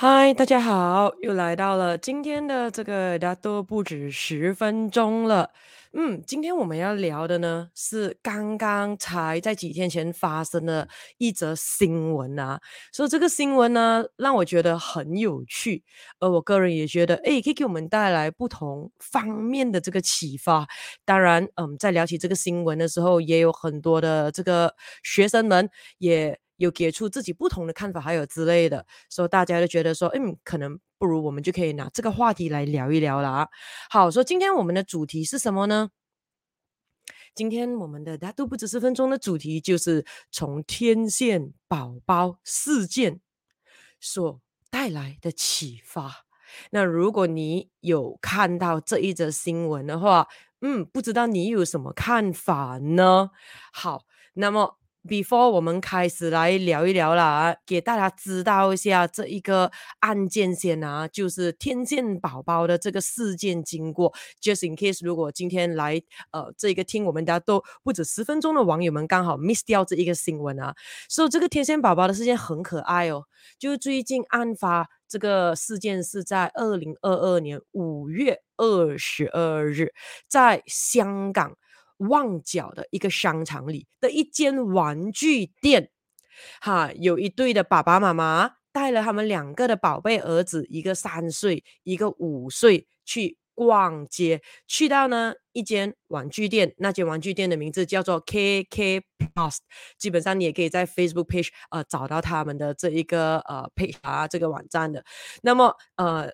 [0.00, 5.50] 嗨，大家好，又来到了今天的这个大都不止十分钟了。
[5.92, 10.86] 嗯，今天我们要聊的呢是刚刚才在几天前发生的
[11.16, 12.60] 一则新闻啊。
[12.92, 15.82] 所以这个新闻呢让我觉得很有趣，
[16.20, 20.68] 而我个人也觉得，诶，可以给我们带来不同方面的这个启发。
[21.04, 25.68] 当然，嗯，在聊起这个新闻的时候，也有很多的这个学生们
[25.98, 26.38] 也。
[26.58, 33.48] 有给出自己不同的看法，还有之类的，所以大家都觉得说，嗯，可能不如我们就可以拿这个话题来聊一聊了。
[33.88, 35.90] 好，说今天我们的主题是什么呢？
[37.34, 43.20] 今天我们的大都不止十分钟的主题就是从天线宝宝事件
[44.00, 46.26] 所带来的启发。
[46.72, 50.26] 那如果你有看到这一则新闻的话，
[50.60, 53.30] 嗯，不知道你有什么看法呢？
[53.72, 54.04] 好，
[54.34, 54.76] 那么。
[55.08, 64.12] Before 我们开始来聊一聊啦，给大家知道一下这一个案件先啊，就是天线宝宝的这个事件经过。
[64.42, 70.74] Just in case，如果今天来呃这个听我们的都不止十分钟的网友们刚好 miss 掉这一个新闻啊，
[71.08, 73.24] 所以这个天线宝宝的事件很可爱哦。
[73.58, 79.94] 就是最近案发这个事件是在二零二二年五月二十二日，
[80.28, 81.56] 在香港。
[81.98, 85.90] 旺角的一个商场里的一间玩具店，
[86.60, 94.40] 哈，有一对的爸爸妈妈带了他们两个的宝贝儿子，一个三岁，一个五岁，去逛街。
[94.68, 99.02] 去到呢一间玩具店，那间玩具店的名字叫做 KK
[99.34, 99.56] Plus，
[99.98, 105.04] 基本上你也可以在 Facebook page 呃找到他们的这一个呃 page 啊这个网站的。
[105.42, 106.30] 那么呃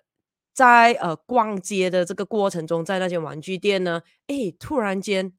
[0.53, 5.33] 在呃逛街的这个过程中，在那间玩具店呢，诶，突然间。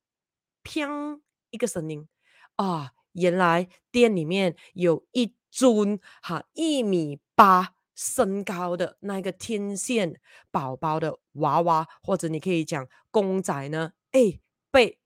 [0.67, 1.20] 砰！
[1.50, 2.09] 一个声音
[2.56, 14.41] 啊，原来店里面有一尊哈一米八身高的那个天线宝宝的娃娃，或者你可以讲公仔呢，哎，
[14.71, 14.99] 被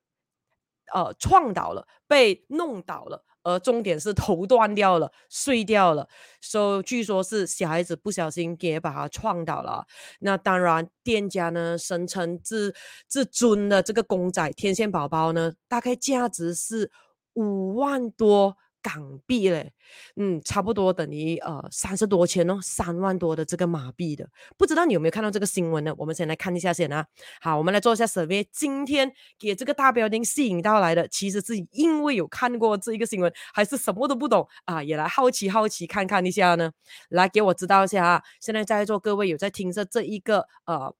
[0.95, 3.25] 呃撞倒了，被弄倒了。
[3.43, 6.07] 而重点是 头断掉了，碎掉了，
[6.43, 9.87] 所以据说是小孩子不小心给把它撞倒了。
[10.19, 12.75] 那当然，店家呢声称自
[13.09, 16.91] 自尊的这个公仔天线宝宝呢，大概价值是
[17.33, 18.59] 五万多。
[18.83, 19.73] 港币嘞，
[20.17, 25.95] 嗯，差不多等于呃三十多千哦，三万多的这个马币的，不知道你有没有看到这个新闻呢？
[25.99, 27.07] 我们先来看一下先啊。
[27.41, 28.47] 好，我们来做一下 survey。
[28.51, 34.83] 今天给这个大标题吸引到来的，其实是因为有看过这一个新闻，还是什么都不懂啊？
[34.83, 36.73] 也来好奇好奇看看一下呢。
[37.11, 38.23] 来给我知道一下啊。
[38.41, 40.95] 现在在座各位有在听着这一个呃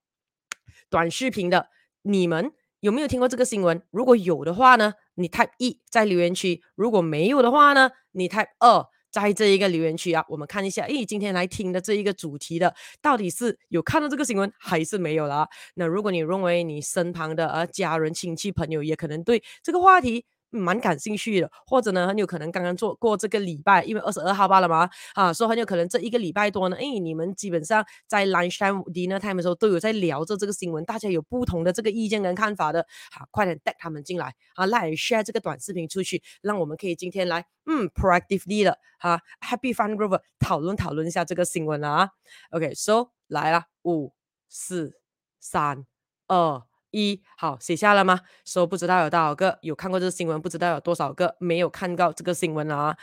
[0.89, 1.69] 短视频的，
[2.03, 3.83] 你们有没有听过这个新闻？
[3.91, 4.95] 如果有的话呢？
[5.15, 15.47] 你 type 一在留言区，如果没有的话呢，你 type 二在这一个留言区啊，我们看一下，诶，今天来听的这一个主题的，到底是有看到这个新闻还是没有啦？
[15.75, 20.25] 那如果你认为你身旁的呃家人、亲戚、朋友也可能对这个话题。
[20.51, 42.11] 蛮感兴趣的，或者呢，很有可能刚刚做过这个礼拜，因为二十二号罢了嘛，啊，所以很有可能这一个礼拜多呢，哎，你们基本上在 lunch time dinner time 的时候都有在聊着这个新闻，大家有不同的这个意见跟看法的，好，快点带他们进来，啊，来 share 这个短视频出去，让我们可以今天来，嗯，proactively 的，哈、啊、，Happy Fun Group 讨论讨论一下这个新闻啊
[42.51, 44.13] ，OK，so 来了，五、
[44.49, 44.95] 四、
[45.39, 45.87] 三、
[46.27, 46.70] 二。
[46.91, 48.21] 一好写下了吗？
[48.45, 52.97] 说、so, 不知道有多少个有看过这个新闻，不知道有多少个没有看到这个新闻了啊。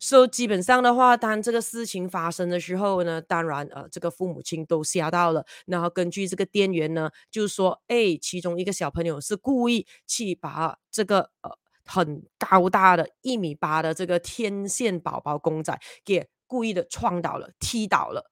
[0.00, 5.44] 说、so, 基本上的话，当这个事情发生的时候呢，当然呃，这个父母亲都吓到了。
[5.66, 11.50] 然后根据这个店员呢，就说，哎，其中一个小朋友是故意去把这个呃
[11.84, 18.30] 很高大的一米八的这个天线宝宝公仔给故意的撞倒了、踢倒了。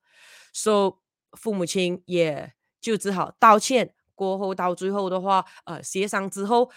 [0.55, 0.97] 说、so,
[1.39, 3.95] 父母亲也就只好道歉。
[4.23, 6.71] 过后到最后的话，呃，协商之后，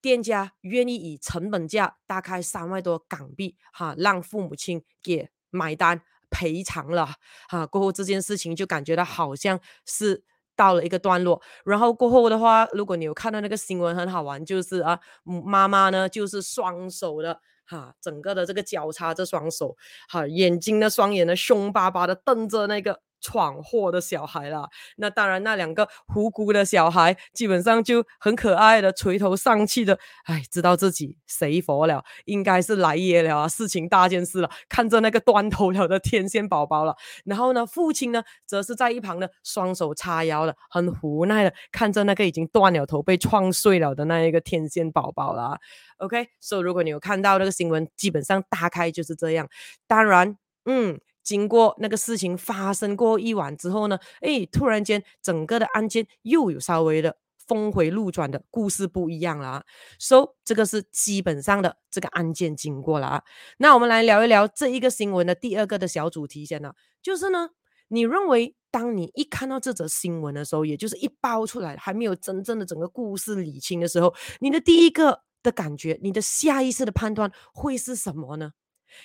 [0.00, 6.00] 店家愿意以成本价大概三万多港币，哈，让父母亲给买单
[6.30, 7.06] 赔偿了，
[7.50, 7.66] 哈。
[7.66, 10.24] 过后这件事情就感觉到好像是
[10.56, 11.42] 到了一个段落。
[11.66, 19.76] 然后过后的话，如果你有看到那个新闻，很好玩，就是啊，妈妈呢就是双手的，哈，整个的这个交叉着双手，
[20.08, 23.02] 哈，眼睛的双眼呢凶巴巴的瞪着那个。
[23.20, 45.58] 闯祸的小孩啦，那当然，那两个无辜的小孩基本上就很可爱的垂头丧气的，哎，知道自己谁佛了，应该是来也了啊，事情大件事了，看着那个断头了的天线宝宝了，然后呢，父亲呢，则是在一旁呢，双手叉腰的，很无奈的看着那个已经断了头、被撞碎了的那一个天线宝宝了。
[45.98, 49.48] OK，所以如果你有看到那个新闻，基本上大概就是这样。
[49.86, 50.36] 当然，
[50.66, 51.00] 嗯。
[51.26, 57.16] 经过那个事情发生过一晚之后呢，哎，突然间整个的案件又有稍微的
[57.48, 59.64] 峰回路转的故事不一样了啊。
[59.98, 63.22] So 这个是基本上的这个案件经过了啊。
[63.58, 67.50] 那我们来聊一聊这一个新闻的第二个的小主题先呢，就是呢，
[67.88, 78.52] 你认为当你一看到这则新闻的时候，也就是一爆出来还没有真正的整个故事理清的时候，你的第一个的感觉，你的下意识的判断会是什么呢？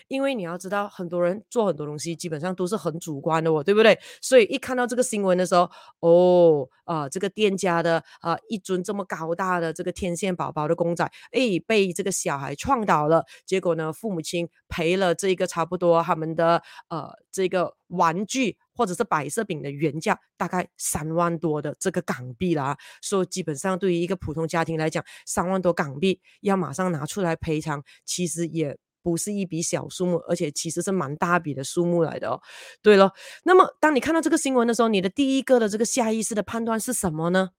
[0.07, 3.97] 因为你要知道，很多人做很多东西基本上都是很主观的，哦，对不对？
[4.21, 5.69] 所以一看到这个新闻的时候，
[5.99, 28.77] 哦，啊、呃，这个店家的啊、呃、一尊这么高大的这个天线宝宝的公仔，哎，被这个小孩撞倒了，结果呢，父母亲赔了这个差不多他们的呃这个玩具或者是摆设品的原价大概三万多的这个港币啦，所以基本上对于一个普通家庭来讲，三万多港币要马上拿出来赔偿，其实也。
[29.03, 32.42] 不是一笔小数目，而且其实是蛮大笔的数目来的哦。
[32.81, 33.12] 对了，
[33.44, 37.50] 那么当你看到这个新闻的时候，你的第一个的这个下意识的判断是什么呢？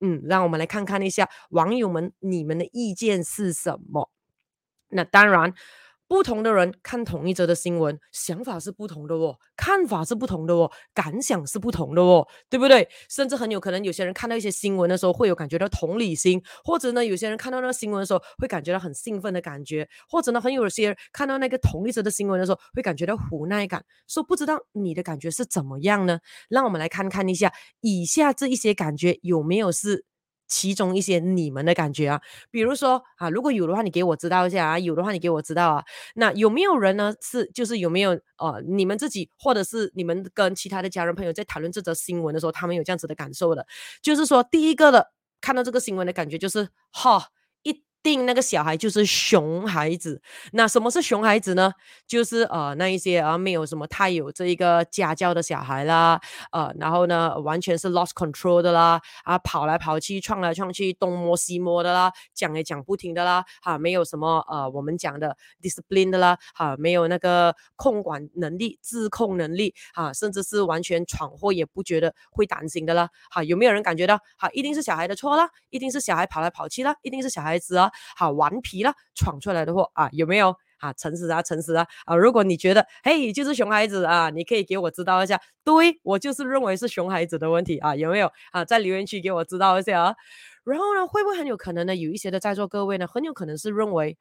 [0.00, 4.10] 嗯，让我们来看看一下网友们你们的意见是什么。
[4.88, 5.54] 那当然。
[6.14, 12.88] 不同的人看同一则的新闻，想法是不同的哦，看法是不同的哦，感想是不同的哦，对不对？
[13.08, 23.84] 甚至很有可能有些人看到一些新闻的时候，会有感觉到同理心，或者呢，有些人看到那个新闻的时候，会感觉到很兴奋的感觉，或者呢，很有些人看到那个同一则的新闻的时候，会感觉到无奈感。
[24.06, 26.20] 说不知道你的感觉是怎么样呢？
[26.48, 30.04] 让我们来看看一下以下这一些感觉有没有是。
[30.46, 32.20] 其中一些你们的感觉啊，
[32.50, 35.84] 比如说啊，如果有的话，你给我知道一下啊；有的话，你给我知道啊。
[36.14, 37.14] 那有没有人呢？
[37.20, 43.66] 是就是有没有呃，你们自己或者是你们跟其他的家人朋友在讨论这则新闻的时候，他们有这样子的感受的？
[44.02, 47.28] 就是说，第一个的看到这个新闻的感觉就是哈。
[48.04, 50.20] 定那个小孩就是熊孩子，
[50.52, 51.72] 那什么是熊孩子呢？
[52.06, 56.20] 就是呃那一些啊没有什么太有这一个家教的小孩啦，
[56.52, 77.90] 呃然后呢完全是 lost control 的啦，啊跑来跑去撞来撞去东摸西摸的啦，讲也讲不停的啦，哈、啊、没有什么呃我们讲的 discipline 的啦，哈、啊、没有那个控管能力、自控能力，啊、甚至是完全闯祸也不觉得会担心的啦，哈、有没有人感觉到哈、一定是小孩的错啦，一定是小孩跑来跑去啦，一定是小孩子啊？
[78.16, 80.92] 好顽皮了，闯出来的祸啊，有没有啊？
[80.92, 82.16] 诚实啊，诚实啊啊！
[82.16, 85.40] 如果你觉得嘿，就是熊孩子啊，你可以给我知道一下。
[85.64, 88.64] 对，我就是认为是熊孩子的问题啊，有没有啊？
[88.64, 90.14] 在留言区给我知道一下啊。
[90.64, 91.94] 然后呢，会不会很有可能呢？
[91.94, 94.16] 有一些的在座各位呢，很有可能是认为，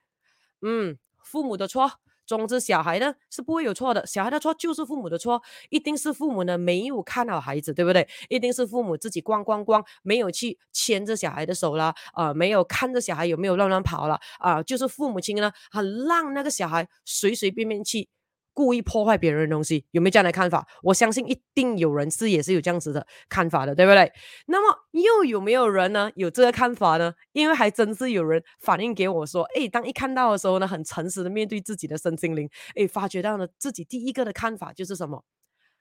[0.61, 1.91] 嗯，父母的错。
[2.25, 8.07] 总之，小孩呢是不会有错的，小孩的错就是父母的错，一定是父母呢没有看好孩子，对不对？
[8.29, 18.07] 一定是父母自己光光光没有去牵着小孩的手了，啊、呃，没有看着小孩有没有乱乱跑了，啊、呃，就是父母亲呢，很让那个小孩随随便便去。
[18.53, 20.67] 故意破坏别人的东西，有没有这样的看法？
[20.83, 24.11] 我相信一定有人是也是有这样子的看法的，对不对？
[24.45, 27.13] 那么又有没有人呢有这个看法呢？
[27.33, 35.23] 因为还真是有人反映给我说，诶，当一看到的时候呢，很诚实的面对自己的身心灵，诶，发觉到呢自己第一个的看法就是什么？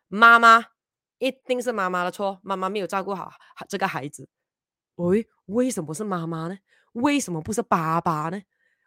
[0.08, 0.64] 妈妈
[1.19, 3.32] 一定是妈妈的错，妈妈没有照顾好
[3.69, 4.28] 这个孩子。
[4.96, 6.58] 喂，为什么是妈妈呢？
[6.92, 8.42] 为什么不是爸爸呢？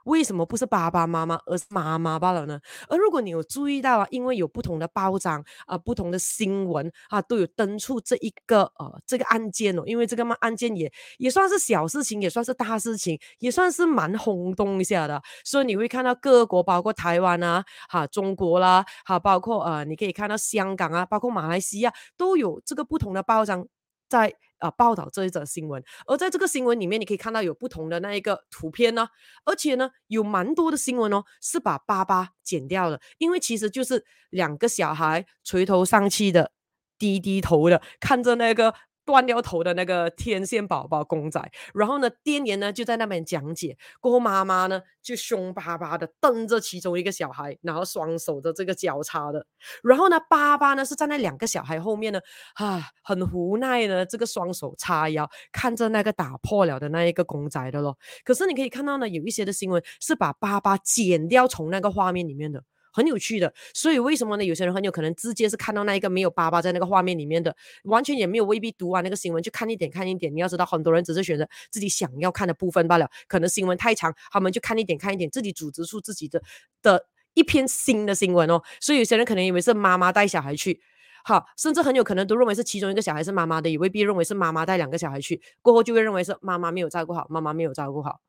[0.05, 2.59] 为什么不是爸爸妈妈，而是妈妈罢了呢？
[2.87, 9.83] 而如果你有注意到啊，因为有不同的报章啊、不同的新闻啊，都有登出这一个呃这个案件哦。
[9.85, 15.21] 因为这个嘛案件也也算是小事情，也算是大事情，也算是蛮轰动一下的。
[15.43, 23.67] 所以你会看到各国，包括台湾啊、哈、中国啦、哈、包括呃你可以看到香港啊，包括马来西亚都有这个不同的报章
[24.07, 24.33] 在。
[24.59, 24.71] 啊！
[24.71, 29.07] 报道这一则新闻，而在这个新闻里面，你可以看到有不同的那一个图片呢，
[29.45, 36.51] 而且呢，有蛮多的新闻哦，是把爸爸剪掉了，因为其实就是两个小孩垂头丧气的，
[36.97, 38.73] 低低头的看着那个。
[39.05, 41.39] 断掉头的那个天线宝宝公仔，
[41.73, 49.45] 然后呢，店员呢就在那边讲解，过后妈妈呢就凶巴巴的瞪着其中一个小孩，然后双手的这个交叉的，
[49.83, 52.19] 然后呢，爸爸呢是站在两个小孩后面呢，
[52.55, 57.97] 啊，很无奈的这个双手叉腰，看着那个打破了的那一个公仔的咯。
[58.23, 62.63] 可是你可以看到呢，有一些的新闻是把爸爸剪掉从那个画面里面的。
[62.95, 64.45] 很有趣的，所以为什么呢？
[64.45, 70.33] 有些人很有可能直接是看到那一个没有爸爸在那个画面里面的，完全也没有未必读完那个新闻，就看一点看一点。
[70.33, 73.09] 你要知道，很多人只是选择自己想要看的部分罢了。
[73.27, 76.41] 可能新闻太长，他们就看一点看一点，自己组织出自己的
[76.81, 78.61] 的一篇新的新闻哦。
[78.79, 80.79] 所以有些人可能以为是妈妈带小孩去，
[81.25, 88.21] 好，甚至很有可能都认为是其中一个小孩是妈妈的，也未必认为是妈妈带两个小孩去，过后就会认为是妈妈没有照顾好，妈妈没有照顾好。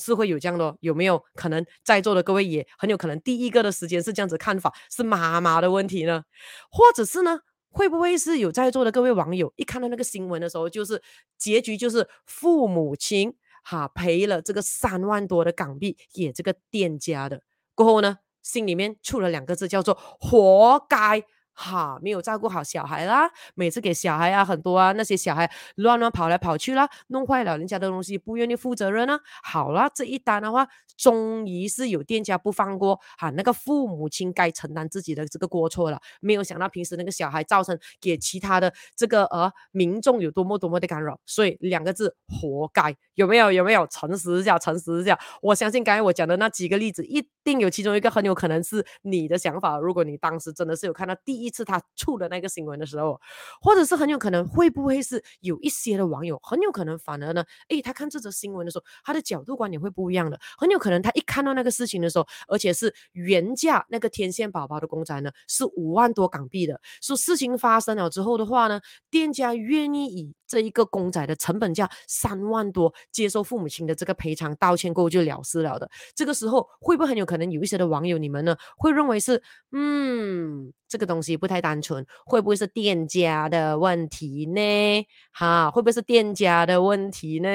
[0.00, 6.24] 是会有这样的，有没有可能在座的各位也很有可能第一个的时间是这样子看法，是妈妈的问题呢？
[6.70, 11.02] 或者是呢，会不会是有在座的各位网友一看到那个新闻的时候，就是
[11.38, 17.42] 结局就是父母亲哈赔了这个三万多的港币给这个店家的，
[17.74, 21.22] 过后呢，心里面出了两个字叫做活该。
[21.52, 29.20] 哈，没有照顾好小孩啦，每次给小孩啊很多啊，那些小孩乱乱跑来跑去啦，弄坏了人家的东西，不愿意负责任啊。
[29.42, 30.66] 好了，这一单的话，
[30.96, 36.00] 终于是有店家不放过，哈，那个父母亲该承担自己的这个过错了。
[36.20, 42.96] 没有想到平时那个小孩造成给其他的这个呃民众有多么多么的干扰，所以两个字，活该。
[43.14, 43.52] 有没有？
[43.52, 43.86] 有没有？
[43.88, 45.18] 诚实一下，诚实一下。
[45.42, 49.78] 我相信刚才我讲的那几个例子，一定有其中一个很有可能是你的想法。
[49.78, 51.50] 如果你当时真的是有看到第一。
[51.50, 53.20] 次他出的那个新闻的时候，
[53.60, 57.44] 或者是很有可能会不会是有一些的网友很有可能反而呢？
[57.68, 60.38] 诶，他看这则新闻的时候，他的角度观点会不一样的。
[60.56, 66.80] 很有可能他一看到那个事情的时候，而且是原价那个天线宝宝的公仔呢是五万多港币的。
[67.02, 68.80] 说事情发生了之后的话呢，
[69.10, 75.88] 店家愿意以这一个公仔的成本价三万多接受父母亲的这个赔偿道歉过后就了事了的。
[76.16, 79.40] 这个时候会不会很有可能有一些的网友你们呢会认为是
[79.70, 80.72] 嗯？
[80.88, 85.06] 这个东西不太单纯，会不会是店家的问题呢？
[85.32, 87.48] 哈，会不会是店家的问题呢？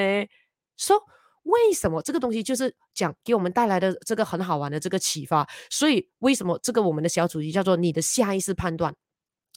[0.78, 1.02] 说、so,
[1.42, 5.46] 为什么这个东西就是讲给我们带来的这个很好玩的这个启发？
[5.68, 8.94] 所以为什么这个我们的小主题叫做你的下意识判断？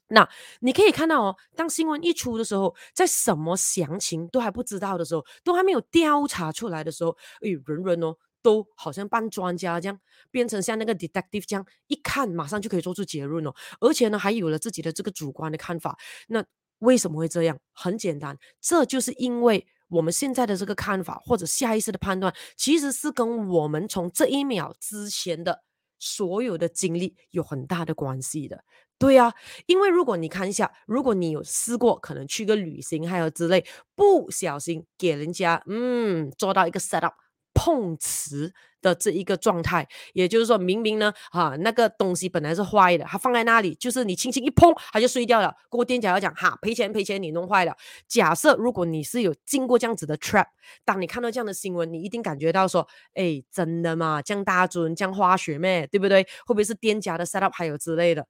[0.09, 0.27] 那
[0.59, 8.15] 你可以看到哦，当新闻一出的时候，在什么详情都还不知道的时候，都还没有调查出来的时候，哎，人人哦。
[8.41, 9.99] 都好像扮专家这样，
[10.31, 13.53] 变成像那个 detective 这样，一看马上就可以做出结论哦。
[13.81, 15.97] 而且呢，还有了自己的这个主观的看法。
[16.29, 16.41] 那
[16.77, 17.59] 为什么会这样？
[17.73, 25.65] 很简单，这就是因为我们现在的这个看法或者下意识的判断，其实是跟我们从这一秒之前的
[25.99, 28.63] 所有的经历有很大的关系的。
[28.99, 29.33] 对啊，
[29.65, 33.65] 因为如果你看一下，如果你有试过可能去个旅行还有之类，
[33.95, 37.13] 不小心给人家嗯做到一个 set up。
[37.51, 45.53] 碰瓷的这一个状态，也就是说明明呢，啊，那个东西本来是坏的，它放在那里，就是你轻轻一碰，它就碎掉了。
[45.67, 47.75] 过店家要讲，哈，赔钱赔钱，你弄坏了。
[48.07, 50.45] 假设如果你是有经过这样子的 trap，
[50.85, 54.21] 当你看到这样的新闻，你一定感觉到说，哎，真的吗？
[54.21, 55.85] 这样大尊，这样化学咩？
[55.87, 56.23] 对不对？
[56.45, 58.25] 会不会是店家的 set up 还有之类的？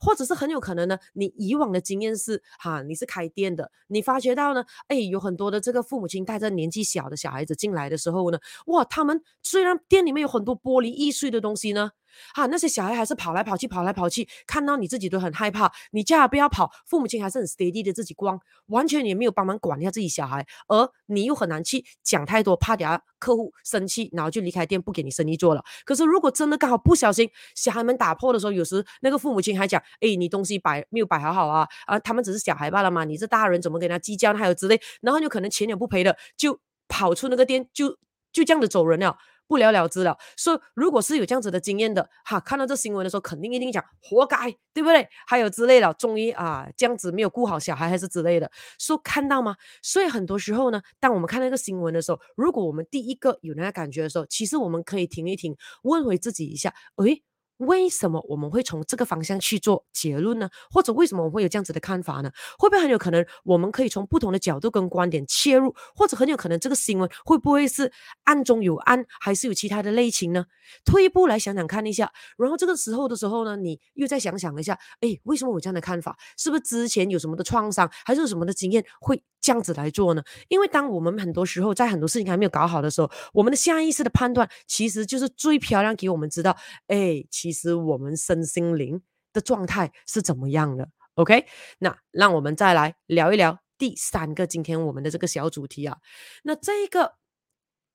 [0.00, 11.90] 或者是很有可能呢，你以往的经验是哈，你是开店的，你发觉到呢，哎，有很多的这个父母亲带着年纪小的小孩子进来的时候呢，哇，他们虽然店里面有很多玻璃易碎的东西呢。
[12.34, 15.72] 哈，那些小孩还是跑来跑去，跑来跑去，看到你自己都很害怕。
[15.92, 25.64] 你叫他不要跑，父母亲还是很 steady 的自己逛，完全也没有帮忙管一下自己小孩，而你又很难去讲太多，怕等下客户生气，然后就离开店不给你生意做了。
[25.86, 34.34] 可是如果真的刚好不小心，小孩们打破的时候，有时那个父母亲还讲，哎，你东西摆没有摆好好啊，啊，他们只是小孩罢了嘛，你这大人怎么跟他计较？
[34.34, 37.90] 还有之类，然后就可能钱也不赔的，就跑出那个店，就
[38.32, 39.16] 就这样子走人了。
[39.46, 45.08] 不了了之了，说如果是有这样子的经验的哈，看到这新闻的时候，肯定一定讲活该，对不对？
[45.26, 49.56] 还有之类的，终于啊这样子没有顾好小孩还是之类的，说看到吗？
[49.82, 57.22] 所以很多时候呢，当我们看到一个新闻的时候，如果我们第一个有那个感觉的时候，其实我们可以停一停，问回自己一下，诶。
[57.58, 60.48] 为什么我们会从这个方向去做结论呢？
[60.70, 62.30] 或者为什么我们会有这样子的看法呢？
[62.58, 65.74] 会不会很有可能我们可以从不同的角度跟观点切入？
[65.94, 67.92] 或者很有可能这个新闻会不会是
[68.24, 70.46] 暗中有暗，还是有其他的内情呢？
[70.84, 76.16] 退一步来想想看一下，然后这个时候的时候呢，你又再想想一下，诶，为什么我这样的看法？
[76.36, 80.22] 是不是之前有什么的创伤，还是有什么的经验会这样子来做呢？
[80.48, 86.56] 因为当我们很多时候在很多事情还没有搞好的时候，我们的下意识的判断其实就是最漂亮给我们知道，
[86.88, 87.26] 诶。
[87.44, 91.44] 其实我们身心灵的状态是怎么样的？OK，
[91.80, 95.98] 那让我们再来聊一聊第三个今天我们的这个小主题啊。
[96.44, 97.16] 那这个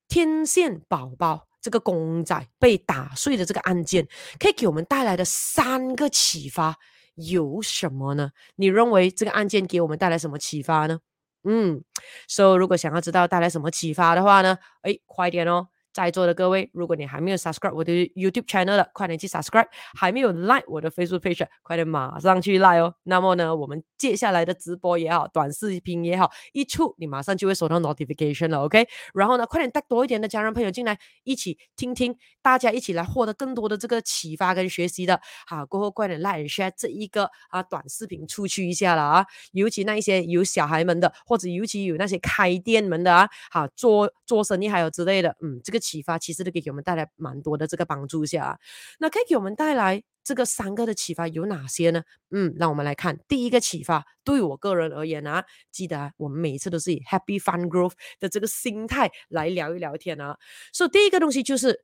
[0.07, 4.07] 天线宝宝这个公仔被打碎的这个案件，
[4.39, 6.77] 可以给我们带来的三个启发
[7.15, 8.29] 有什么呢？
[8.57, 10.99] 你认为这个案件给我们带来什么启发呢？
[11.43, 11.83] 嗯，
[12.27, 15.69] 所以如果想要知道带来什么启发的话呢，诶，快点哦。
[15.91, 19.65] 在座的各位，如果你还没有 subscribe 我的 YouTube channel 的，快点去 subscribe；
[19.97, 22.93] 还没有 like 我的 Facebook page，快点马上去 like 哦。
[23.03, 28.87] 那么呢，我们接下来的直播也好，短视频也好，一出你马上就会收到 notification 了，OK？
[29.15, 35.19] 然后呢，快点带多一点的家人朋友进来，一起听听，大家一起来获得更多的这个启发跟学习的。
[35.47, 45.78] 好，过后快点 like share 这一个啊短视频出去一下了啊，尤其那一些有小孩们的，或者尤其有那些开店门的啊，好做做生意还有之类的，嗯，这个。
[45.79, 48.59] 启发，其实都可以给我们带来蛮多的这个帮助下啊。
[48.99, 52.03] 那可以给我们带来这个三个的启发有哪些呢？
[52.31, 54.05] 嗯，让我们来看第一个启发。
[54.23, 60.37] 对我个人而言啊，记得啊，我们每一次都是以 Happy Fun Growth 的这个心态来聊一聊天啊。
[60.71, 61.83] 所以第一个东西就是，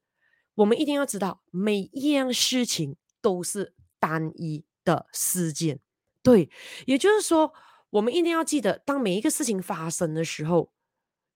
[0.53, 5.79] 我们一定要知道，每一样事情都是单一的事件。
[6.21, 6.49] 对，
[6.85, 7.53] 也就是说，
[7.89, 10.71] 我们一定要记得，当每一个事情发生的时候，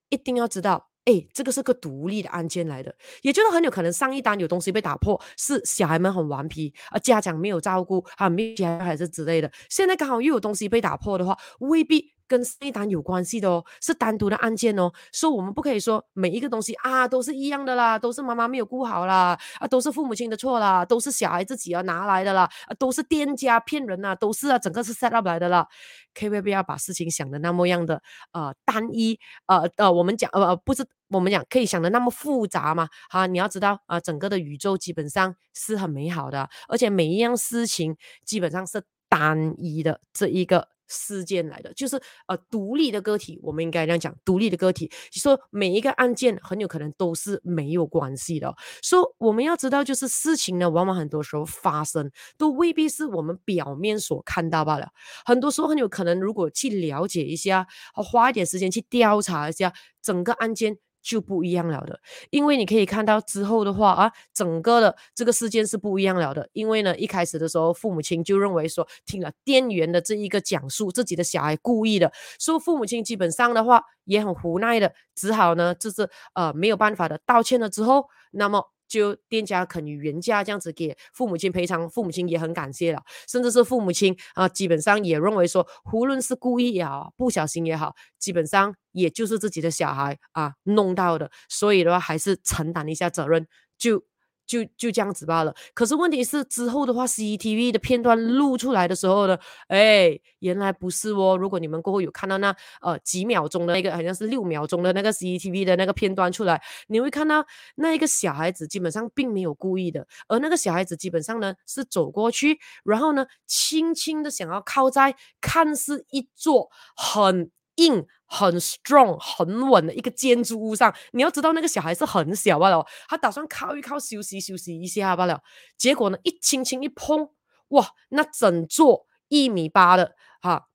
[0.09, 0.88] 一定要知道。
[1.05, 9.51] 哎，这个是个独立的案件来的，也就是很有可能上一单有东西被打破，是小孩们很顽皮，啊家长没有照顾，啊，没有家还是之类的。
[9.69, 12.18] 现在刚好又有东西被打破的话，未必。
[12.29, 25.67] 跟这单有关系的哦，是单独的案件哦，所以我们不可以说每一个东西啊都是一样的啦，都是妈妈没有顾好啦，啊都是父母亲的错啦，都是小孩自己要拿来的啦，啊都是店家骗人呐，都是啊整个是 set up 来的啦，
[26.13, 40.67] 可以不要把事情想的那么样的呃单一，呃呃我们讲呃不是我们讲可以想的那么复杂嘛，哈你要知道啊、整个的宇宙基本上是很美好的，而且每一样事情基本上是单一的这一个。
[40.89, 41.73] 事件来的。
[41.73, 41.95] 就是
[42.27, 54.89] 呃独立的个体，我们应该这样讲，独立的个体，说每一个案件很有可能都是没有关系的，所以我们要知道，就是事情呢，往往很多时候发生都未必是我们表面所看到罢了，
[55.23, 60.77] 很多时候很有可能，如果去了解一下，花一点时间去调查一下整个案件。
[61.01, 66.49] 就不一样了的，因为你可以看到之后的话啊，整个的这个事件是不一样了的。
[66.53, 78.69] 因为呢，一开始的时候，父母亲就认为说，听了店员的这一个讲述，自己的小孩故意的，所以父母亲基本上的话也很无奈的，只好呢，就是呃没有办法的道歉了之后，那么。
[78.89, 94.03] 就店家肯于原价这样子给父母亲赔偿，父母亲也很感谢了，甚至是父母亲啊，基本上也认为说，无论是故意也好，不小心也好，基本上也就是自己的小孩啊弄到的，所以的话还是承担一下责任就。
[94.49, 95.53] 就就这样子罢了。
[95.75, 99.37] 可是问题是之后的话，CCTV 的片段录出来的时候呢，
[99.67, 101.37] 哎，原来不是哦。
[101.37, 117.51] 如果你们过后有看到那呃几秒钟的那个，好像是六秒钟的那个 CCTV 的那个片段出来，你会看到那一个小孩子基本上并没有故意的，而那个小孩子基本上呢是走过去，然后呢轻轻的想要靠在看似一座很。
[117.79, 125.41] 硬很 strong 很稳的一个建筑物上，你要知道那个小孩是很小罢了，他打算靠一靠休息休息一下罢了，
[125.77, 127.29] 结果呢一轻轻一碰，
[127.69, 130.68] 哇，那整座一米八的哈。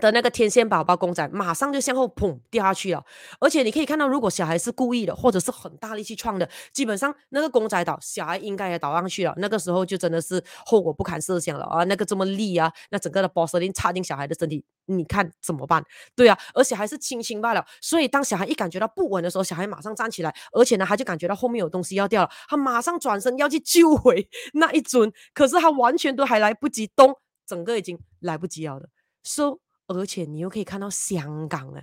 [0.00, 3.04] 的那个天线宝宝公仔马上就向后砰掉下去了，
[3.38, 9.34] 而且你可以看到，如果小孩是故意的，或者是很大力气撞的，基本上那个公仔倒，小孩应该也倒上去了。
[9.36, 11.84] 那个时候就真的是后果不堪设想了啊！
[11.84, 15.84] 那个这么力啊，那整个的玻璃插进小孩的身体，你看怎么办？
[16.16, 17.64] 对啊，而且还是轻轻罢了。
[17.80, 27.14] 所以当小孩一感觉到不稳的时候，小孩马上站起来，而且呢，他就感觉到后面有东西要掉了，他马上转身要去救回那一尊，可是他完全都还来不及动，
[27.46, 28.88] 整个已经来不及了的。
[29.22, 29.58] So
[29.92, 31.82] 而且你又可以看到香港啊，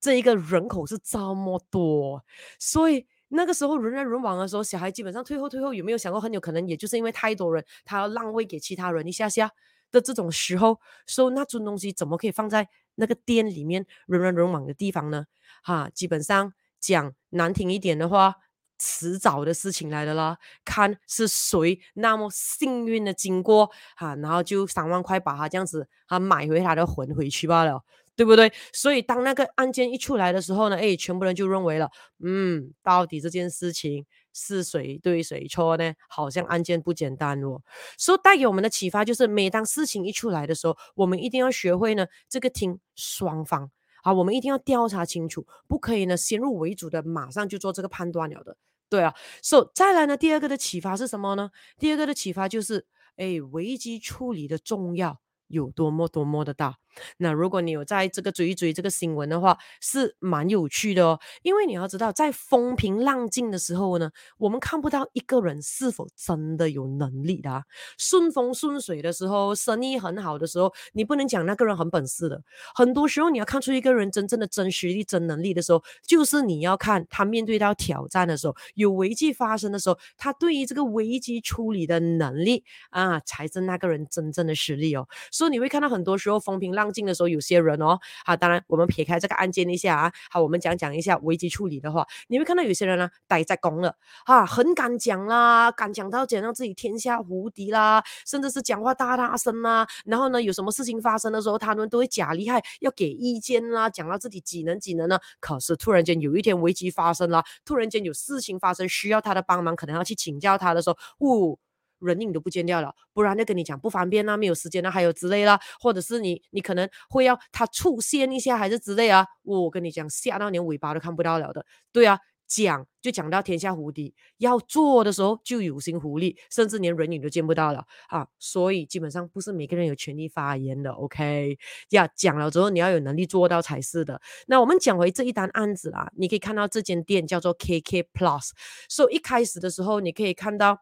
[0.00, 2.24] 这一个人口是这么多，
[2.58, 9.50] 所以那个时候人来人往的时候，小孩基本上退后退后，有没有想过很有可能也就是因为太多人，他要让位给其他人一下下
[9.92, 15.26] 的这种时候，所以那尊东西怎么可以放在那个店里面人来人往的地方呢？
[15.62, 18.36] 哈，基本上讲难听一点的话。
[18.78, 27.82] 迟早的事情来的啦，看是谁那么幸运的经过哈，然后就三万块把他这样子哈买回他的魂回去罢了，
[28.14, 28.52] 对不对？
[28.72, 31.90] 所以当那个案件一出来的时候呢，诶，全部人就认为了，
[32.22, 35.94] 嗯，到底这件事情是谁对谁错呢？
[36.08, 37.60] 好像案件不简单哦。
[37.96, 43.70] 所以带给我们的启发就是，每当事情一出来的时候，我们一定要学会呢，这个听双方。
[44.06, 48.56] 啊，我们一定要调查清楚，不可以呢先入为主的马上就做这个判断了的，
[48.88, 49.12] 对啊。
[49.42, 51.50] 所以再来呢，第二个的启发是什么呢？
[51.76, 56.76] 第二个的启发就是，哎，危机处理的重要有多么多么的大。
[57.18, 61.20] 那如果你有在这个追一追这个新闻的话，是蛮有趣的哦。
[61.42, 67.64] 因为你要知道，在风平浪静的时候呢，我们看不到一个人是否真的有能力的。
[67.98, 72.42] 顺风顺水的时候，生意很好的时候，你不能讲那个人很本事的。
[72.74, 85.06] 很多时候，你要看出一个人真正的真实力、真能力的时候，就是你要看他面对到挑战的时候，有危机发生的时候，他对于这个危机处理的能力啊，才是那个人真正的实力哦。
[85.30, 86.85] 所以你会看到很多时候风平浪。
[86.86, 111.58] 上镜的时候，有些人哦，啊，当然我们撇开这个案件一下啊，好，我们讲讲一下危机处理的话，你会看到有些人呢，待在宫了，啊，很敢讲啦，敢讲到讲让自己天下无敌啦，甚至是讲话大大声啦，然后呢，有什么事情发生的时候，他们都会假厉害，要给意见啦，讲到自己几能几能呢，可是突然间有一天危机发生了，突然间有事情发生需要他的帮忙，可能要去请教他的时候，呜、
[112.00, 131.58] 人影都不见掉了，不然就跟你讲不方便啊，没有时间啊，还有之类啦，或者是你你可能会要他出现一下，还是之类啊，我跟你讲吓到连尾巴都看不到了的，对啊，讲就讲到天下无敌，要做的时候就有心无力，甚至连人影都见不到了啊，所以基本上不是每个人有权利发言的，OK
[131.90, 134.20] 呀，讲了之后你要有能力做到才是的。
[134.46, 138.50] 那我们讲回这一单案子啦，你可以看到这间店叫做 KK Plus，
[138.88, 140.78] 所以一开始的时候你可以看到。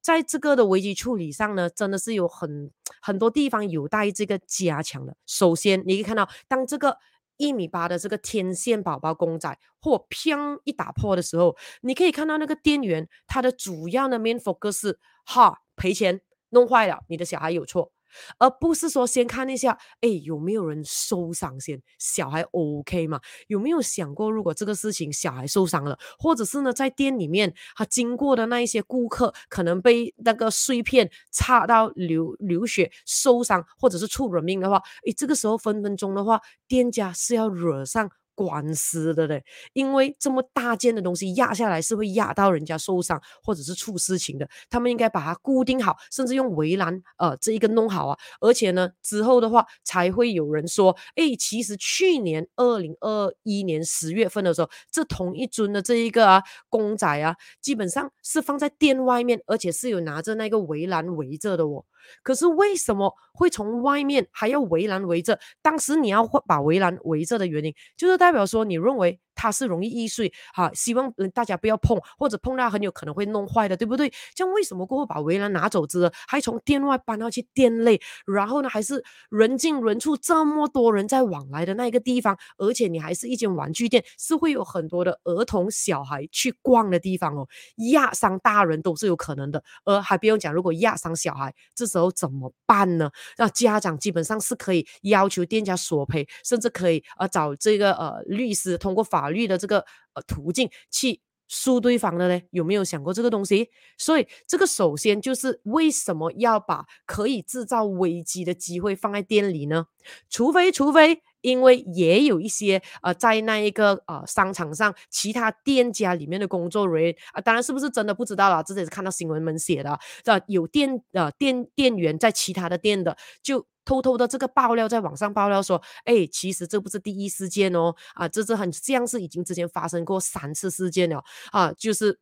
[0.00, 5.16] 在这个的危机处理上呢，真的是有很很多地方有待这个加强的。
[5.26, 6.96] 首先，你可以看到，当这个
[7.36, 17.92] 一米八的这个天线宝宝公仔或砰一打破的时候，你可以看到那个店员他的主要的 main focus 是哈赔钱弄坏了，你的小孩有错。
[18.38, 21.82] 而不是说先看一下，哎，有没有人受伤先？
[21.98, 23.20] 小孩 OK 吗？
[23.46, 34.76] 有没有想过，如果这个事情小孩受伤了，或者是呢，在店里面他经过的那一些顾客可能被那个碎片擦到流流血受伤，或者是出人命的话，
[35.06, 38.10] 哎，这个时候分分钟的话，店家是要惹上。
[38.38, 61.84] 官司的嘞，因为这么大件的东西压下来是会压到人家受伤或者是出事情的，他们应该把它固定好，甚至用围栏呃这一个弄好啊，而且呢之后的话才会有人说，哎，其实去年二零二一年十月份的时候，这同一尊的这一个啊公仔啊，基本上是放在店外面，而且是有拿着那个围栏围着的哦。
[62.22, 65.38] 可是为什么会从外面还要围栏围着？
[65.62, 69.18] 当时你要把围栏围着的原因，就是代表说你认为。
[69.38, 74.12] 它是容易易碎，哈，希望大家不要碰，或者碰到很有可能会弄坏的，对不对？
[74.34, 87.46] 这样为什么过后把围栏拿走之后，还从店外搬到去店内，然后呢，还是人进人出，这么多人在往来的那一个地方，而且你还是一间玩具店，是会有很多的儿童小孩去逛的地方哦，
[87.92, 93.08] 压伤大人都是有可能的，而还不用讲，如果压伤小孩，这时候怎么办呢？
[93.38, 99.27] 那家长基本上是可以要求店家索赔，甚至可以呃找这个呃律师通过法。
[99.28, 102.42] 法律的这个呃途径去诉对方的呢？
[102.50, 103.70] 有没有想过这个东西？
[103.98, 109.86] 所以这个首先就是为什么要把可以制造危机的机会放在店里呢？
[110.30, 123.66] 除非除非，因为也有一些呃在那一个呃商场上其他店家里面的工作人员啊、当然是不是真的不知道了，这是看到新闻们写的，这，有店呃店店员在其他的店的就。
[123.88, 132.20] 偷偷的这个爆料在网上爆料说，哎，其实这不是第一事件哦，啊，这是很像是已经之前发生过三次事件了，啊，就是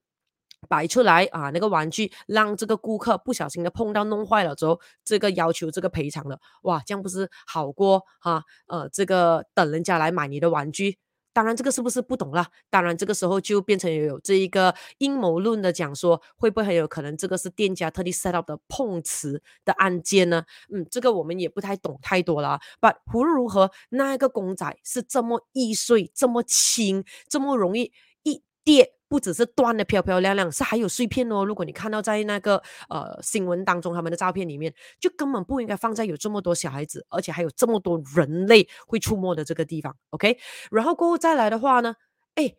[0.69, 10.99] 摆出来啊那个玩具让这个顾客不小心的碰到弄坏了之后，这个要求这个赔偿了，哇，这样不是好过哈，呃，这个等人家来买你的玩具。
[11.37, 12.47] 当然，这个是不是不懂了？
[12.71, 20.47] 当然，这个时候就变成有这一个阴谋论的讲说，会不会很有可能这个是店家特地 set up 的碰瓷的案件呢？
[20.73, 22.59] 嗯，这个我们也不太懂太多了。
[22.81, 28.96] But 无论如何，那一个公仔是这么易碎、这么轻、这么容易一跌。
[29.09, 31.45] 不只是断的漂漂亮亮，是还有碎片哦。
[31.45, 39.97] 如果你看到在那个呃新闻当中他们的照片里面，就根本不应该放在有这么多小孩子，而且还有这么多人类会触摸的这个地方。
[40.11, 40.39] OK，
[40.71, 41.95] 然后过后再来的话呢，
[42.35, 42.55] 哎，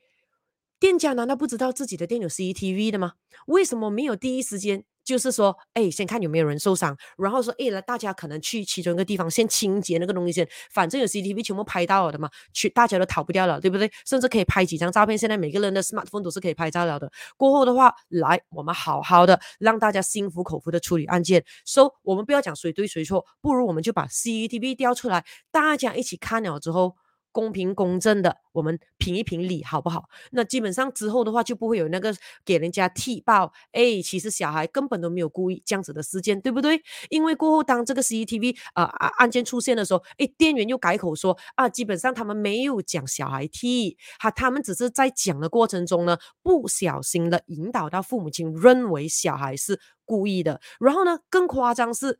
[0.80, 3.14] 店家难道不知道自己的店有 CCTV 的吗？
[3.48, 4.86] 为什么没有第一时间？
[5.08, 13.90] 就是说，哎，先看有没有人受伤，然后说，哎，来，大家可能去其中一个地方先清洁那个东西先，反正有 C T V 全部拍到了的嘛，去大家都逃不掉了，对不对？
[14.06, 17.10] 甚至可以拍几张照片，现在每个人的 smartphone 都是可以拍照了的。
[17.38, 21.42] 过后的话，来，我们好好的让大家心服口服的处理案件。
[21.66, 26.98] So，我们不要讲谁对谁错，不如我们就把 C T V 调出来，大家一起看了之后。
[27.38, 30.06] 公平公正的，我们评一评理，好不好？
[30.32, 32.12] 那基本上之后的话，就不会有那个
[32.44, 36.82] 给人家踢爆，哎，其实小孩根本都没有故意这样子的事件，对不对？
[37.12, 52.18] 因为过后当这个 CCTV 啊、呃、案件出现的时候，哎，店员又改口说啊，基本上他们没有讲小孩踢，哈，他们只是在讲的过程中呢，不小心的引导到父母亲认为小孩是故意的，然后呢，更夸张是。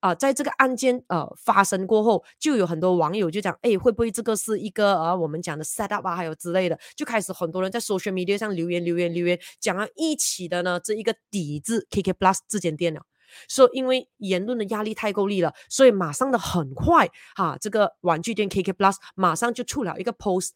[0.00, 13.02] 啊、在这个案件呃发生过后，就有很多网友就讲，哎，会不会这个是一个呃我们讲的 set up 啊，还有之类的，就开始很多人在 social media 上留言留言留言，讲要一起的呢这一个抵制 KK Plus 这间店了。
[13.46, 20.52] 说因为言论的压力太够力了，所以马上的很快哈，这个玩具店 KK Plus 马上就出了一个 post，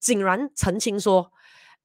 [0.00, 1.30] 竟然澄清说，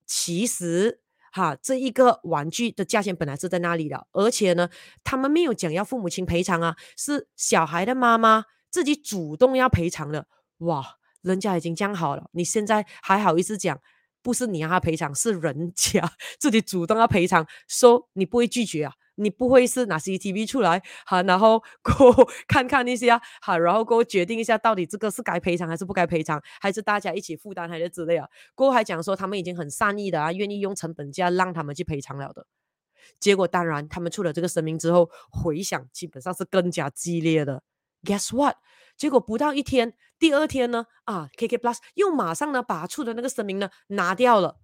[0.07, 1.01] 其实
[1.33, 4.69] 哈这一个玩具的价钱本来是在那里的，而且呢，
[5.03, 10.27] 他们没有讲要父母亲赔偿啊，是小孩的妈妈自己主动要赔偿的。
[10.59, 10.85] 哇，
[11.21, 13.79] 人家已经讲好了，你现在还好意思讲？
[14.21, 18.93] 不是你让他赔偿，是人家 自己主动要赔偿，说、你不会拒绝啊？
[19.15, 28.27] 你不会是拿 CCTV 出来哈，然后 过看看一下哈，然后过后决定一下到底这个是该赔偿还是不该赔偿，还是大家一起负担还是之类啊？
[28.55, 32.45] 过还讲说他们已经很善意的啊，愿意用成本价让他们去赔偿了的。
[33.19, 37.63] 结果当然他们出了这个声明之后，回响基本上是更加激烈的。
[38.03, 38.55] Guess what？
[38.97, 44.59] 结果不到一天，第二天呢，啊，KK Plus 又马上呢把出的那个声明呢拿掉了。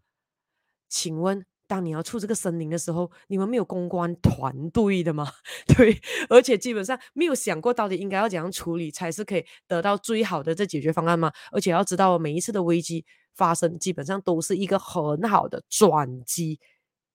[0.88, 5.32] 请问，当你要出这个森林的时候，你们没有公关团队的吗？
[5.78, 11.32] 对，而且基本上没有想过到底应该要怎样处理才是可以得到最好的这解决方案吗？
[11.52, 13.06] 而且要知道，每一次的危机
[13.36, 16.60] 发生，基本上都是一个很好的转机。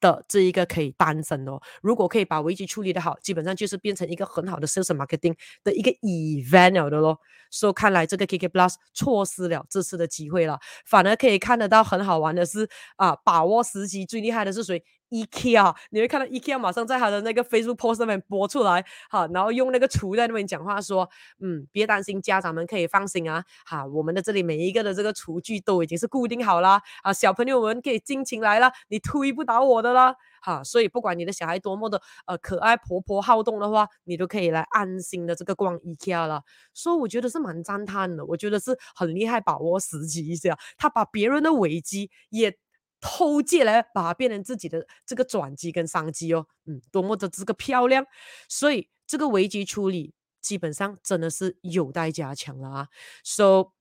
[0.04, 7.18] 的这一个可以单身哦，如果可以把危机处理得好，基本上就是变成一个很好的 sales marketing 的一个 event 了的咯。
[7.50, 14.82] 所以看来这个 KK Plus 错失了这次的机会了，反而可以看得到很好玩的是啊，把握时机最厉害的是谁？
[15.14, 42.56] ？IKEA，你会看到 IKEA 马上在他的那个 Facebook post 上面播出来，好，然后用那个厨在那边讲话说，嗯，别担心，家长们可以放心啊，好，我们的这里每一个的这个厨具都已经是固定好了，啊，小朋友们可以尽情来了，你推不倒我的啦，哈，所以不管你的小孩多么的呃可爱、活泼、好动的话，你都可以来安心的这个逛 IKEA 了，所以我觉得是蛮赞叹的，我觉得是很厉害，把握时机一下，他把别人的危机也。
[43.06, 48.06] 偷借来把它变成自己的这个转机跟商机哦，嗯，多么的这个漂亮，
[48.48, 52.88] 所以这个危机处理基本上真的是有待加强了啊。
[53.22, 53.72] So，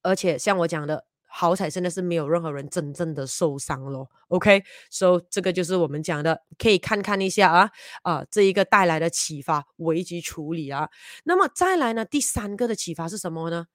[0.00, 1.09] 而且像我讲的。
[1.32, 4.08] 好彩，现在是没有任何人真正的受伤咯。
[4.28, 7.70] OK，so、这个就是我们讲的，可以看看一下啊
[8.02, 10.88] 啊，这一个带来的启发，危机处理啊。
[11.24, 13.66] 那么再来呢，第三个的启发是什么呢？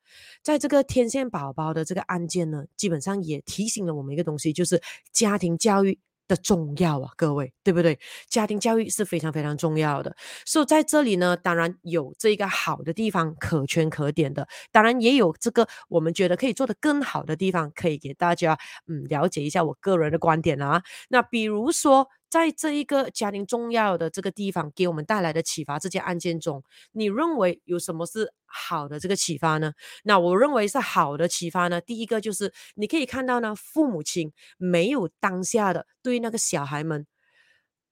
[0.43, 5.97] 在这个天线宝宝的这个案件呢，基本上也提醒了我们一个东西，就是家庭教育。
[6.27, 7.99] 的重要啊，各位，对不对？
[8.29, 10.15] 家庭教育是非常非常重要的。
[10.45, 18.57] 所以在这里呢，当然有这一个好的地方可圈可点的，当然也有这个我们觉得可以做得更好的地方，可以给大家
[18.87, 20.83] 嗯了解一下我个人的观点啊。
[21.09, 22.07] 那比如说。
[22.35, 29.71] 在这一个家庭重要的这个地方给我们带来的启发，这件案件中，你认为有什么是好的这个启发呢？
[30.03, 31.79] 那我认为是好的启发呢。
[31.79, 37.07] 第一个就是你可以看到呢，父母亲没有当下的对那个小孩们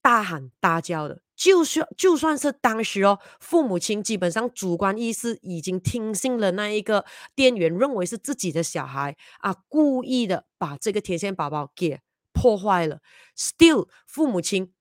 [0.01, 12.01] 大喊大叫的，就算就算是当时哦，父母亲基本上主观意识已经听信了那一个店员认为是自己的小孩啊，故意的把这个天线宝宝给。
[12.34, 13.00] 破坏了
[13.38, 14.74] ，still 父母亲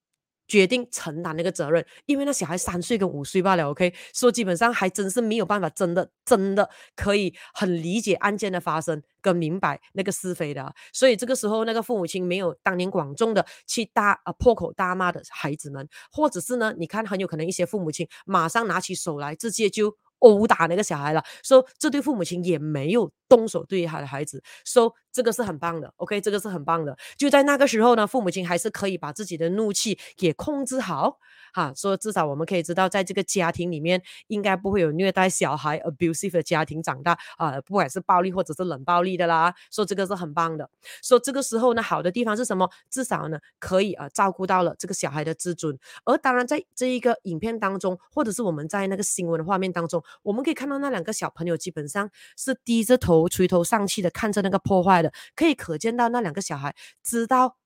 [0.48, 19.96] 决定承担那个责任，因为那小孩三岁跟五岁罢了，OK，所以基本上还真是没有办法，真的真的可以很理解案件的发生跟明白那个是非的，所以这个时候那个父母亲没有当年广众的去大啊破口大骂的孩子们，或者是呢，你看很有可能一些父母亲马上拿起手来直接就。
[20.22, 26.96] 殴打那个小孩了，说、这对父母亲也没有动手对他的孩子，说、这个是很棒的，OK，这个是很棒的。
[27.16, 31.18] 就在那个时候呢，父母亲还是可以把自己的怒气给控制好，
[31.52, 40.70] 哈，说至少我们可以知道，在这个家庭里面应该不会有虐待小孩 abusive 的家庭长大啊，不管是暴力或者是冷暴力的啦，说、这个是很棒的。
[41.02, 42.70] 说、这个时候呢，好的地方是什么？
[42.88, 45.76] 至少呢，可以啊照顾到了这个小孩的自尊。
[46.04, 50.02] 而当然，在这一个影片当中，或者是我们在那个新闻的画面当中。
[50.22, 57.56] 我们可以看到那两个小朋友基本上是低着头、垂头丧气的看着那个破坏的，可以可见到那两个小孩知道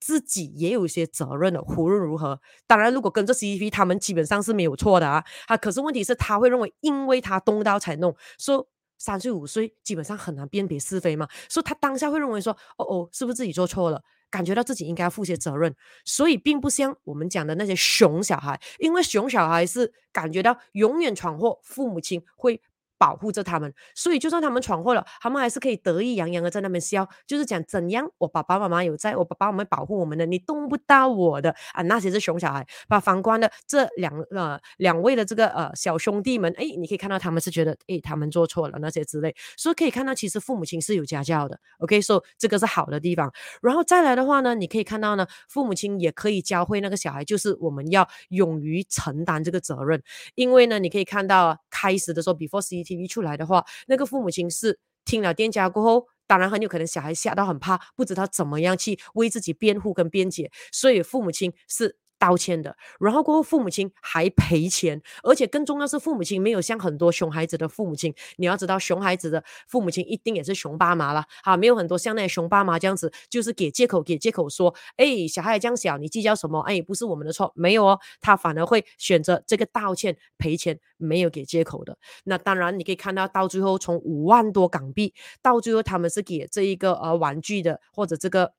[0.00, 1.62] 自己也有一些责任的。
[1.62, 5.24] 无论如何，当然如果跟着 CCTV，他们基本上是没有错的啊。
[5.46, 8.66] 啊，可是问题是，他会认为因为他动刀才弄，说
[8.98, 14.02] 三岁五岁基本上很难辨别是非嘛，所以他当下会认为说，哦哦，是不是自己做错了？
[14.32, 22.60] 感觉到自己应该要负些责任，所以并不像我们讲的那些熊小孩，因为熊小孩是感觉到永远闯祸，父母亲会
[23.02, 31.52] 保护着他们，所以就算他们闯祸了，他们还是可以得意洋洋的在那边笑，就是讲怎样，我爸爸妈妈有在，我爸爸妈妈保护我们的，你动不到我的。
[31.72, 32.64] 啊，那些是熊小孩。
[32.86, 43.32] 把反观的这两呃两位的这个呃小兄弟们，哎，你可以看到他们是觉得，哎，他们做错了那些之类，所以可以看到其实父母亲是有家教的，OK，所以这个是好的地方。
[43.60, 50.00] 然后再来的话呢，你可以看到呢，父母亲也可以教会那个小孩，就是我们要勇于承担这个责任，
[50.36, 56.06] 因为呢，你可以看到开始的时候，before CT 出来的话，那个父母亲是听了店家过后。
[56.24, 76.60] 当然很有可能小孩吓到很怕，不知道怎么样去为自己辩护跟辩解，所以父母亲是道歉的，然后过后父母亲还赔钱，而且更重要是父母亲没有像很多熊孩子的父母亲，你要知道熊孩子的父母亲一定也是熊爸妈了，哈，没有很多像那些熊爸妈这样子，就是给借口给借口说，哎，小孩这样小，你计较什么？
[76.60, 81.98] 哎，不是我们的错，没有哦，他反而会选择这个道歉赔钱，没有给借口的。
[82.22, 88.52] 那当然你可以看到到最后从五万多港币，到最后他们是给这一个呃玩具的或者这个。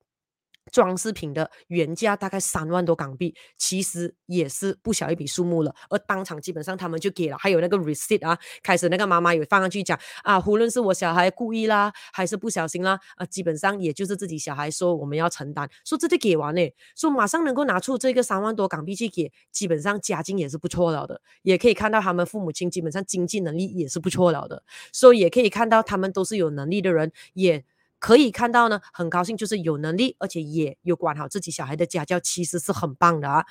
[0.73, 5.73] 装饰品的原价大概三万多港币，其实也是不小一笔数目了。
[5.87, 27.63] 而当场基本上他们就给了，还有那个 receipt 啊，开始那个妈妈有放上去讲啊，无论是我小孩故意啦，还是不小心啦，啊，基本上也就是自己小孩说我们要承担，说这就给完嘞，说马上能够拿出这个三万多港币去给，基本上家境也是不错了的，也可以看到他们父母亲基本上经济能力也是不错了的，所以也可以看到他们都是有能力的人，也。
[28.03, 33.45] 可以看到呢，很高兴，就是有能力，而且也有管好自己小孩的家教，其实是很棒的啊。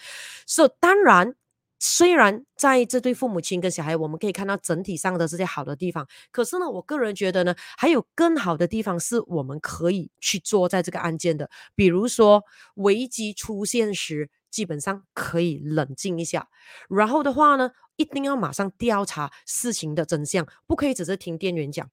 [0.46, 1.34] 所以当然，
[1.78, 11.48] 虽然在这对父母亲跟小孩，我们可以看到整体上的这些好的地方，可是呢，我个人觉得呢，还有更好的地方是我们可以去做在这个案件的。
[11.74, 16.48] 比如说，危机出现时，基本上可以冷静一下，
[16.90, 21.88] 然后的话呢，一定要马上调查事情的真相，不可以只是听店员讲。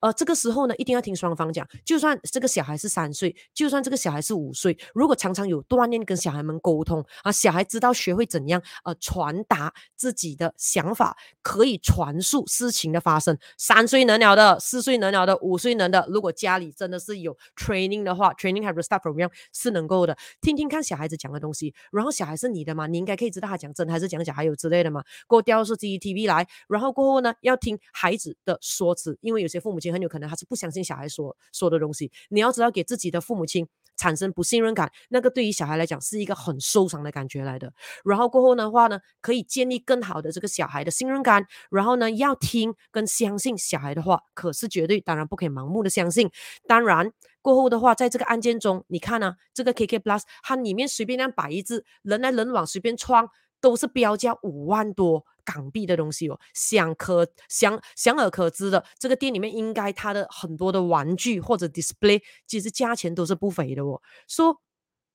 [0.00, 1.66] 呃，这个时候呢，一定要听双方讲。
[1.84, 13.36] 就算这个小孩是三岁，就算这个小孩是五岁，如果常常有锻炼跟小孩们沟通啊，小孩知道学会怎样呃传达自己的想法，可以传述事情的发生。
[13.56, 16.06] 三岁能聊的，四岁能聊的，五岁能的。
[16.08, 20.16] 如果家里真的是有 training 的话，training have to start from young 是能够的。
[20.40, 25.02] 听听看小孩子讲的东西，然后小孩是你的嘛，你应该可以知道他讲真还是讲假，还有之类的嘛。
[25.28, 37.72] 给我调出 CCTV 来，然后过后呢，要听孩子的说辞，因为有些父母亲很有可能他是不相信小孩说说的东西，你要知道给自己的父母亲产生不信任感，那个对于小孩来讲是一个很受伤的感觉来的。
[38.04, 41.46] 然后过后的话呢，可以建立更好的这个小孩的信任感。
[41.70, 46.30] 然后呢，要听跟相信小孩的话，可是绝对当然不可以盲目的相信。
[46.66, 53.28] 当然过后的话，在这个案件中，你看呢、这个 KK Plus 它里面随便那样摆一只人来人往，随便创
[53.60, 55.24] 都是标价五万多。
[55.44, 64.00] 港币的东西哦，想可想想而可知的，这个店里面应该它的很多的玩具或者 display，其实价钱都是不菲的哦。
[64.26, 64.60] 说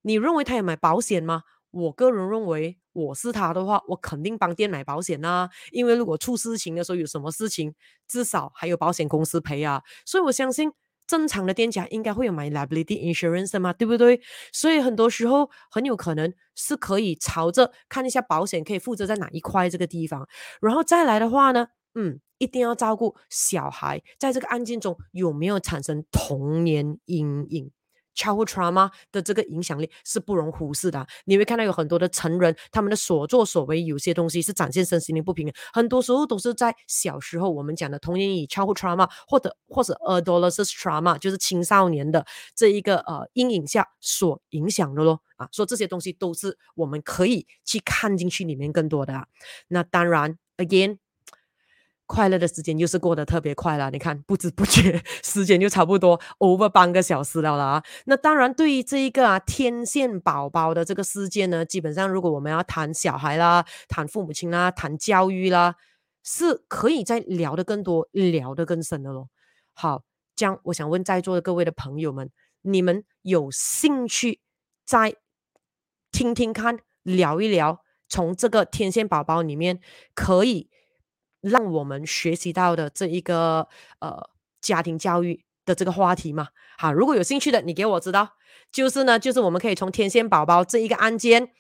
[0.02, 1.44] 你认为他有买保险吗？
[1.72, 7.74] 我个人认为，我是他的话，我肯定帮店买保险啊，因为如果出事情的时候有什么事情，
[8.08, 9.84] 至少还有保险公司赔啊。
[10.06, 10.72] 所以我相信。
[11.08, 14.22] 正常的店家应该会有买 liability insurance 的嘛，对不对？
[14.52, 20.28] 所以很多时候很有可能是可以朝着看一下保险可以负责在哪一块这个地方，
[20.62, 27.72] 然后再来的话呢，嗯，一定要照顾小孩在这个案件中有没有产生童年阴影。
[28.18, 31.06] Childhood trauma 的这个影响力是不容忽视的。
[31.26, 42.26] 你会看到有很多的成人，他们的所作所为，有些东西是展现身心灵不平衡，很多时候都是在小时候我们讲的童年阴影 Childhood trauma，或者或者 adolescent trauma，就是青少年的
[42.56, 45.22] 这一个呃阴影下所影响的咯。
[45.36, 49.28] 啊，说这些东西都是我们可以去看进去里面更多的啊。
[49.68, 50.98] 那当然，again。
[52.08, 57.84] 快乐的时间又是过得特别快了，你看不知不觉 时间就差不多 over 半个小时了啦。
[58.06, 65.76] 那当然，对于这一个啊天线宝宝的这个事件呢，基本上如果我们要谈小孩啦、谈父母亲啦、谈教育啦，
[66.24, 69.28] 是可以再聊得更多、聊得更深的咯。
[69.74, 70.04] 好，
[70.36, 74.40] 这样我想问在座的各位的朋友们，你们有兴趣
[74.86, 75.14] 再
[76.12, 79.82] 听听看、聊一聊，从这个天线宝宝里面
[80.16, 80.70] 可以。
[81.50, 83.68] 让我们学习到的这一个
[84.00, 84.30] 呃
[84.62, 88.30] 家庭教育的这个话题嘛，好，如果有兴趣的，你给我知道，
[88.72, 91.52] 就是呢，就是我们可以从天线宝宝这一个案件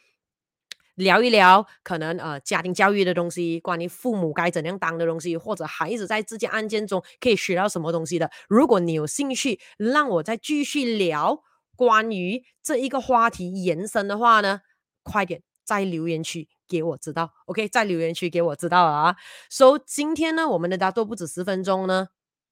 [0.95, 8.31] 聊一聊，可能呃家庭教育的东西，关于父母该怎样当的东西，或者孩子在这件案件中可以学到什么东西的。
[8.47, 11.43] 如果你有兴趣，让我再继续聊
[11.75, 14.61] 关于这一个话题延伸的话呢，
[15.03, 16.49] 快点在留言区。
[16.67, 19.15] 给我知道，OK，在留言区给我知道啊。
[19.49, 22.07] So 今天呢，我们的大多不止十分钟呢，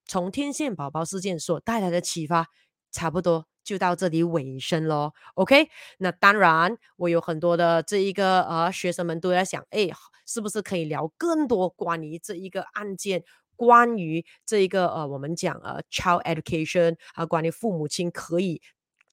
[0.06, 2.48] 从天线宝宝事件所带来的启发，
[2.92, 5.12] 差不多就到这里尾声喽。
[5.36, 9.90] OK，那当然我有很多的这一个呃学生们都在想，哎，
[10.26, 13.24] 是不是可以聊更多关于这一个案件？
[13.58, 18.62] 关于这一个呃，我们讲呃，child education 啊，关于父母亲可以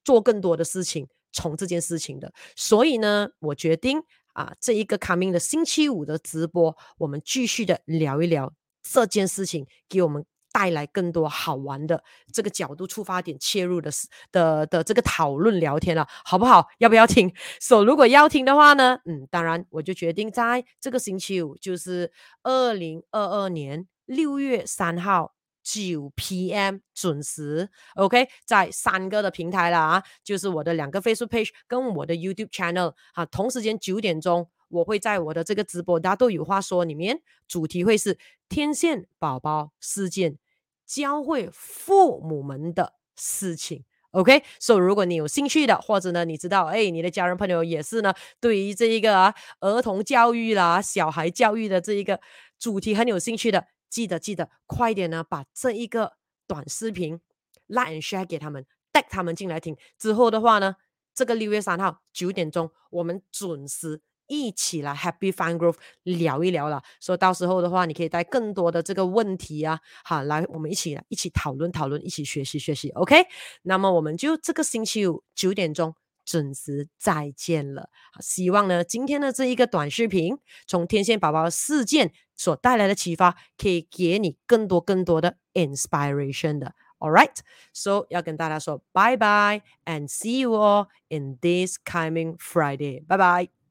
[0.03, 4.03] 做更多的事情，从这件事情的，所以呢，我决定
[4.33, 8.53] 啊，这一个 coming 的星期五的直播，我们继续的聊一聊
[8.83, 13.89] 这件事情，给我们带来更多好玩的这个角度出发点切入的
[14.31, 16.67] 的的这个讨论聊天了，好不好？
[16.79, 17.33] 要不要听？
[17.59, 22.11] 所、so, 如果要听的话呢，嗯，当然我就决定在这个星期五，就是
[22.43, 23.87] 二零二二年。
[24.05, 38.17] 六月三号九 PM 准时，OK，在三个的平台啦啊，就是我的两个 Facebook page 跟我的 YouTube channel 啊，同时间九点钟，我会在我的这个直播，大家都有话说里面，主题会是
[38.49, 40.37] 天线宝宝事件，
[40.85, 52.19] 教会父母们的事情，OK，所以如果你有兴趣的，或者呢，你知道，哎，你的家人朋友也是呢，对于这一个啊儿童教育啦、小孩教育的这一个
[52.59, 53.65] 主题很有兴趣的。
[53.93, 56.13] 记得记得，快点呢，把这一个
[56.47, 57.21] 短视频
[57.67, 59.77] like and share 给他们，带他们进来听。
[59.99, 60.77] 之后的话呢，
[61.13, 66.81] 这个六月三号九点钟，我们准时一起来 Happy Fun Growth 聊一聊了。
[66.99, 72.89] 说到时候的话，你可以带更多的这个问题啊，好，来我们一起来一起讨论讨论，一起学习学习。
[72.89, 73.27] OK，
[73.61, 75.93] 那么我们就这个星期五九点钟。
[76.25, 86.73] 准时再见了，希望呢，今天的这一个短视频，从天线宝宝事件所带来的启发，可以给你更多更多的 inspiration 的。
[86.99, 93.05] All right，so 要跟大家说拜拜，and see you all in this coming Friday。
[93.05, 93.62] 拜拜。